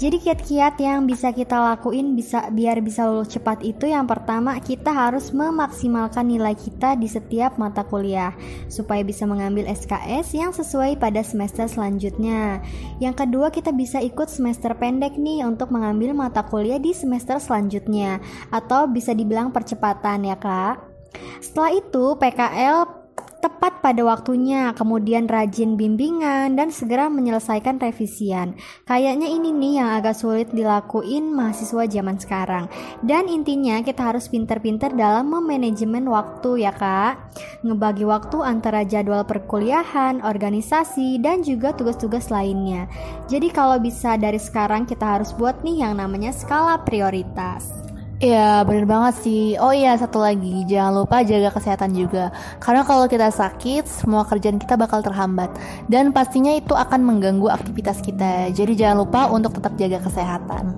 Jadi 0.00 0.16
kiat-kiat 0.24 0.80
yang 0.80 1.04
bisa 1.04 1.36
kita 1.36 1.60
lakuin 1.60 2.16
bisa 2.16 2.48
biar 2.48 2.80
bisa 2.80 3.04
lulus 3.10 3.34
cepat 3.34 3.66
itu 3.66 3.90
Yang 3.90 4.14
pertama 4.14 4.54
kita 4.62 4.94
harus 4.94 5.34
memaksimalkan 5.34 6.24
nilai 6.24 6.54
kita 6.54 6.94
di 6.94 7.10
setiap 7.10 7.58
mata 7.58 7.82
kuliah 7.82 8.30
Supaya 8.70 9.02
bisa 9.02 9.26
mengambil 9.26 9.66
SKS 9.68 10.32
yang 10.32 10.54
sesuai 10.54 10.96
pada 10.96 11.20
semester 11.20 11.68
selanjutnya. 11.68 12.64
Yang 13.04 13.26
kedua 13.26 13.52
kita 13.52 13.68
bisa 13.68 14.00
ikut 14.00 14.32
semester 14.32 14.72
pendek 14.80 15.20
nih 15.20 15.44
untuk 15.44 15.68
mengambil 15.76 16.16
mata 16.16 16.40
kuliah 16.40 16.80
di 16.80 16.96
semester 16.96 17.36
selanjutnya 17.36 18.22
Atau 18.48 18.77
atau 18.78 18.86
bisa 18.86 19.10
dibilang 19.10 19.50
percepatan 19.50 20.22
ya 20.22 20.38
kak. 20.38 20.78
Setelah 21.42 21.74
itu 21.74 22.14
PKL 22.14 22.86
tepat 23.42 23.82
pada 23.82 24.02
waktunya, 24.06 24.70
kemudian 24.70 25.26
rajin 25.26 25.74
bimbingan 25.74 26.54
dan 26.54 26.70
segera 26.70 27.10
menyelesaikan 27.10 27.82
revisian. 27.82 28.54
Kayaknya 28.86 29.26
ini 29.26 29.50
nih 29.50 29.82
yang 29.82 29.90
agak 29.98 30.14
sulit 30.14 30.46
dilakuin 30.54 31.34
mahasiswa 31.34 31.90
zaman 31.90 32.22
sekarang. 32.22 32.70
Dan 33.02 33.26
intinya 33.26 33.82
kita 33.82 34.14
harus 34.14 34.30
pinter-pinter 34.30 34.94
dalam 34.94 35.26
memanajemen 35.26 36.06
waktu 36.06 36.62
ya 36.62 36.70
kak. 36.70 37.18
Ngebagi 37.66 38.06
waktu 38.06 38.38
antara 38.46 38.86
jadwal 38.86 39.26
perkuliahan, 39.26 40.22
organisasi, 40.22 41.18
dan 41.18 41.42
juga 41.42 41.74
tugas-tugas 41.74 42.30
lainnya. 42.30 42.86
Jadi 43.26 43.50
kalau 43.50 43.82
bisa 43.82 44.14
dari 44.14 44.38
sekarang 44.38 44.86
kita 44.86 45.18
harus 45.18 45.34
buat 45.34 45.66
nih 45.66 45.82
yang 45.82 45.98
namanya 45.98 46.30
skala 46.30 46.78
prioritas. 46.86 47.87
Iya 48.18 48.66
bener 48.66 48.82
banget 48.82 49.14
sih. 49.22 49.54
Oh 49.62 49.70
iya 49.70 49.94
satu 49.94 50.18
lagi. 50.18 50.66
Jangan 50.66 51.06
lupa 51.06 51.22
jaga 51.22 51.54
kesehatan 51.54 51.94
juga. 51.94 52.34
Karena 52.58 52.82
kalau 52.82 53.06
kita 53.06 53.30
sakit 53.30 53.86
Semua 53.86 54.26
kerjaan 54.26 54.58
kita 54.58 54.74
bakal 54.74 55.06
terhambat. 55.06 55.54
Dan 55.86 56.10
pastinya 56.10 56.50
itu 56.50 56.74
akan 56.74 57.06
mengganggu 57.06 57.46
aktivitas 57.46 58.02
kita. 58.02 58.50
Jadi 58.50 58.74
jangan 58.74 59.06
lupa 59.06 59.30
untuk 59.30 59.54
tetap 59.54 59.78
jaga 59.78 60.02
kesehatan. 60.02 60.74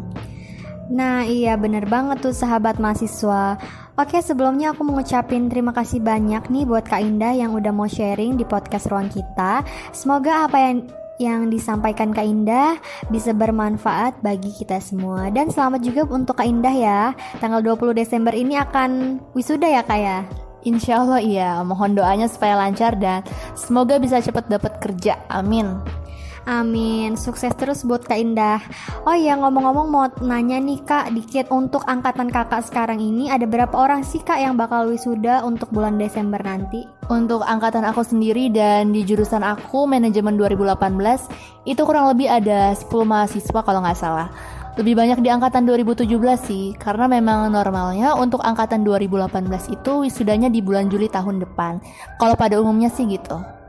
Nah 0.93 1.25
iya 1.25 1.57
bener 1.57 1.89
banget 1.89 2.21
tuh 2.21 2.37
sahabat 2.37 2.77
mahasiswa. 2.77 3.57
Oke 3.97 4.21
sebelumnya 4.21 4.77
aku 4.77 4.85
mengucapin 4.85 5.49
terima 5.49 5.73
kasih 5.73 6.05
banyak 6.05 6.45
nih 6.53 6.69
buat 6.69 6.85
Kak 6.85 7.01
Indah 7.01 7.33
yang 7.33 7.57
udah 7.57 7.73
mau 7.73 7.89
sharing 7.89 8.37
di 8.37 8.45
podcast 8.45 8.93
ruang 8.93 9.09
kita. 9.09 9.65
Semoga 9.97 10.45
apa 10.45 10.59
yang 10.61 10.77
yang 11.21 11.53
disampaikan 11.53 12.17
Kak 12.17 12.25
Indah 12.25 12.81
bisa 13.13 13.37
bermanfaat 13.37 14.25
bagi 14.25 14.49
kita 14.57 14.81
semua. 14.81 15.29
Dan 15.29 15.53
selamat 15.53 15.81
juga 15.85 16.03
untuk 16.09 16.41
Kak 16.41 16.49
Indah 16.49 16.73
ya. 16.73 17.01
Tanggal 17.39 17.61
20 17.61 17.93
Desember 17.93 18.33
ini 18.33 18.57
akan 18.57 19.21
wisuda 19.37 19.69
ya 19.69 19.85
Kak 19.85 20.01
ya? 20.01 20.25
Insya 20.65 21.01
Allah 21.01 21.21
iya, 21.25 21.51
mohon 21.65 21.97
doanya 21.97 22.29
supaya 22.29 22.57
lancar 22.57 22.97
dan 22.97 23.25
semoga 23.57 23.97
bisa 23.97 24.21
cepat 24.21 24.49
dapat 24.49 24.77
kerja. 24.81 25.21
Amin. 25.29 26.00
Amin. 26.49 27.21
Sukses 27.21 27.53
terus 27.53 27.85
buat 27.85 28.01
Kak 28.05 28.17
Indah. 28.17 28.61
Oh 29.05 29.13
iya, 29.13 29.37
ngomong-ngomong 29.37 29.87
mau 29.93 30.07
nanya 30.25 30.57
nih 30.57 30.81
Kak, 30.83 31.13
dikit 31.13 31.53
untuk 31.53 31.85
angkatan 31.85 32.33
Kakak 32.33 32.65
sekarang 32.65 32.97
ini 32.97 33.29
ada 33.29 33.45
berapa 33.45 33.73
orang 33.77 34.01
sih 34.01 34.25
Kak 34.25 34.41
yang 34.41 34.57
bakal 34.57 34.89
wisuda 34.89 35.45
untuk 35.45 35.69
bulan 35.69 36.01
Desember 36.01 36.41
nanti? 36.41 36.89
Untuk 37.13 37.45
angkatan 37.45 37.85
aku 37.85 38.01
sendiri 38.01 38.49
dan 38.49 38.95
di 38.95 39.05
jurusan 39.05 39.45
aku 39.45 39.85
manajemen 39.85 40.41
2018 40.41 41.69
itu 41.69 41.83
kurang 41.85 42.09
lebih 42.09 42.31
ada 42.33 42.73
10 42.73 42.89
mahasiswa 43.05 43.61
kalau 43.61 43.85
nggak 43.85 43.99
salah. 44.01 44.33
Lebih 44.79 44.97
banyak 44.97 45.19
di 45.21 45.29
angkatan 45.29 45.67
2017 45.67 46.09
sih, 46.41 46.73
karena 46.79 47.11
memang 47.11 47.51
normalnya 47.51 48.15
untuk 48.15 48.41
angkatan 48.41 48.87
2018 48.87 49.69
itu 49.69 49.93
wisudanya 50.07 50.49
di 50.49 50.63
bulan 50.63 50.89
Juli 50.89 51.11
tahun 51.11 51.43
depan. 51.43 51.83
Kalau 52.17 52.39
pada 52.39 52.57
umumnya 52.57 52.89
sih 52.89 53.05
gitu. 53.11 53.60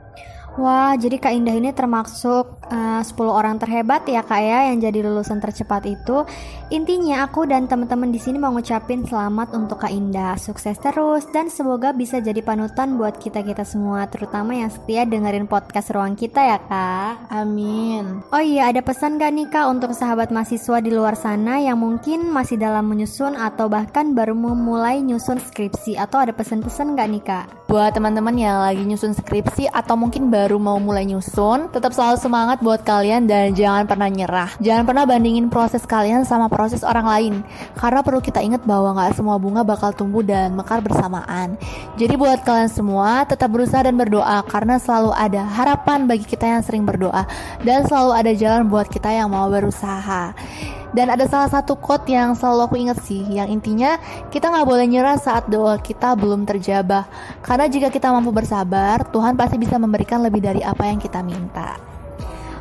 Wah, 0.61 0.93
jadi 0.93 1.17
Kak 1.17 1.33
Indah 1.33 1.57
ini 1.57 1.73
termasuk 1.73 2.61
uh, 2.69 3.01
10 3.01 3.17
orang 3.25 3.57
terhebat 3.57 4.05
ya 4.05 4.21
Kak 4.21 4.41
ya 4.45 4.69
yang 4.69 4.77
jadi 4.77 5.01
lulusan 5.01 5.41
tercepat 5.41 5.89
itu. 5.89 6.21
Intinya 6.69 7.25
aku 7.25 7.49
dan 7.49 7.65
teman-teman 7.65 8.13
di 8.13 8.21
sini 8.21 8.37
mau 8.37 8.53
ngucapin 8.53 9.01
selamat 9.01 9.57
untuk 9.57 9.81
Kak 9.81 9.89
Indah. 9.89 10.37
Sukses 10.37 10.77
terus 10.77 11.25
dan 11.33 11.49
semoga 11.49 11.89
bisa 11.97 12.21
jadi 12.21 12.45
panutan 12.45 13.01
buat 13.01 13.17
kita-kita 13.17 13.65
semua, 13.65 14.05
terutama 14.05 14.53
yang 14.53 14.69
setia 14.69 15.01
dengerin 15.09 15.49
podcast 15.49 15.89
ruang 15.97 16.13
kita 16.13 16.45
ya 16.45 16.61
Kak. 16.61 17.33
Amin. 17.33 18.21
Oh 18.29 18.37
iya, 18.37 18.69
ada 18.69 18.85
pesan 18.85 19.17
gak 19.17 19.33
nih 19.33 19.49
Kak 19.49 19.65
untuk 19.65 19.97
sahabat 19.97 20.29
mahasiswa 20.29 20.77
di 20.77 20.93
luar 20.93 21.17
sana 21.17 21.57
yang 21.57 21.81
mungkin 21.81 22.29
masih 22.29 22.61
dalam 22.61 22.85
menyusun 22.85 23.33
atau 23.33 23.65
bahkan 23.65 24.13
baru 24.13 24.37
memulai 24.37 25.01
nyusun 25.01 25.41
skripsi 25.41 25.97
atau 25.97 26.21
ada 26.21 26.37
pesan-pesan 26.37 26.93
gak 26.93 27.09
nih 27.09 27.23
Kak? 27.25 27.45
Buat 27.65 27.97
teman-teman 27.97 28.37
yang 28.37 28.61
lagi 28.61 28.85
nyusun 28.85 29.17
skripsi 29.17 29.73
atau 29.73 29.97
mungkin 29.97 30.27
baru 30.51 30.59
mau 30.59 30.83
mulai 30.83 31.07
nyusun, 31.07 31.71
tetap 31.71 31.95
selalu 31.95 32.19
semangat 32.19 32.59
buat 32.59 32.83
kalian 32.83 33.23
dan 33.23 33.55
jangan 33.55 33.87
pernah 33.87 34.11
nyerah. 34.11 34.51
Jangan 34.59 34.83
pernah 34.83 35.07
bandingin 35.07 35.47
proses 35.47 35.87
kalian 35.87 36.27
sama 36.27 36.51
proses 36.51 36.83
orang 36.83 37.07
lain, 37.07 37.33
karena 37.79 38.03
perlu 38.03 38.19
kita 38.19 38.43
ingat 38.43 38.67
bahwa 38.67 38.99
nggak 38.99 39.15
semua 39.15 39.39
bunga 39.39 39.63
bakal 39.63 39.95
tumbuh 39.95 40.19
dan 40.19 40.51
mekar 40.51 40.83
bersamaan. 40.83 41.55
Jadi 41.95 42.19
buat 42.19 42.43
kalian 42.43 42.67
semua, 42.67 43.23
tetap 43.23 43.47
berusaha 43.47 43.79
dan 43.79 43.95
berdoa, 43.95 44.43
karena 44.43 44.75
selalu 44.75 45.15
ada 45.15 45.39
harapan 45.39 46.03
bagi 46.03 46.27
kita 46.27 46.43
yang 46.43 46.61
sering 46.67 46.83
berdoa, 46.83 47.23
dan 47.63 47.87
selalu 47.87 48.11
ada 48.11 48.31
jalan 48.35 48.67
buat 48.67 48.91
kita 48.91 49.07
yang 49.07 49.31
mau 49.31 49.47
berusaha. 49.47 50.35
Dan 50.91 51.07
ada 51.07 51.23
salah 51.27 51.47
satu 51.47 51.79
quote 51.79 52.11
yang 52.11 52.35
selalu 52.35 52.61
aku 52.67 52.75
ingat 52.75 52.99
sih, 53.03 53.23
yang 53.31 53.47
intinya 53.47 53.95
kita 54.27 54.51
nggak 54.51 54.67
boleh 54.67 54.87
nyerah 54.87 55.15
saat 55.15 55.47
doa 55.47 55.79
kita 55.79 56.15
belum 56.19 56.43
terjabah. 56.43 57.07
Karena 57.39 57.71
jika 57.71 57.87
kita 57.87 58.11
mampu 58.11 58.35
bersabar, 58.35 59.07
Tuhan 59.07 59.39
pasti 59.39 59.55
bisa 59.55 59.79
memberikan 59.79 60.19
lebih 60.19 60.43
dari 60.43 60.59
apa 60.59 60.87
yang 60.91 60.99
kita 60.99 61.23
minta. 61.23 61.90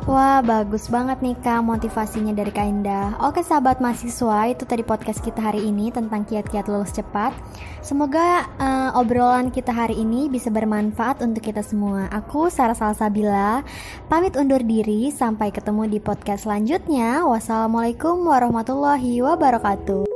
Wah, 0.09 0.41
bagus 0.41 0.89
banget 0.89 1.21
nih 1.21 1.37
Kak 1.45 1.61
motivasinya 1.61 2.33
dari 2.33 2.49
Kak 2.49 2.65
Indah. 2.65 3.21
Oke 3.21 3.45
sahabat 3.45 3.77
mahasiswa, 3.77 4.49
itu 4.49 4.65
tadi 4.65 4.81
podcast 4.81 5.21
kita 5.21 5.37
hari 5.37 5.69
ini 5.69 5.93
tentang 5.93 6.25
kiat-kiat 6.25 6.65
lulus 6.65 6.89
cepat. 6.89 7.37
Semoga 7.85 8.49
uh, 8.57 8.97
obrolan 8.97 9.53
kita 9.53 9.69
hari 9.69 10.01
ini 10.01 10.25
bisa 10.25 10.49
bermanfaat 10.49 11.21
untuk 11.21 11.45
kita 11.45 11.61
semua. 11.61 12.09
Aku 12.09 12.49
Sarah 12.49 12.73
Salsabila, 12.73 13.61
pamit 14.09 14.33
undur 14.41 14.65
diri. 14.65 15.13
Sampai 15.13 15.53
ketemu 15.53 15.85
di 15.85 16.01
podcast 16.01 16.49
selanjutnya. 16.49 17.21
Wassalamualaikum 17.29 18.25
warahmatullahi 18.25 19.21
wabarakatuh. 19.21 20.09